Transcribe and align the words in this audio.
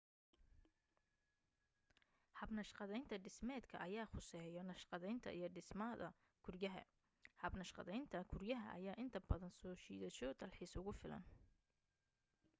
hab 2.39 2.53
naqshadaynta 2.59 3.17
dhismeedka 3.25 3.77
ayaa 3.87 4.05
khuseeyo 4.13 4.61
naqshadaynta 4.69 5.29
iyo 5.37 5.47
dhismada 5.57 6.07
guriyaha 6.47 6.81
hab 7.41 7.53
naqshadaynta 7.61 8.21
guriyaha 8.31 8.67
ayaa 8.79 8.97
inta 9.03 9.19
badan 9.33 9.53
soo 9.61 9.75
jiidasho 9.83 10.33
dalxiis 10.41 10.73
ugu 10.81 10.95
filan 11.01 11.23